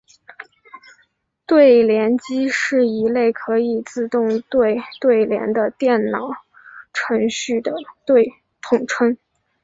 [1.45, 6.31] 对联机是一类可以自动对对联的电脑
[6.91, 7.71] 程序的
[8.63, 9.15] 统称。